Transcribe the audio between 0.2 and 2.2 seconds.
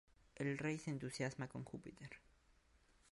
El Rey se entusiasma con Júpiter.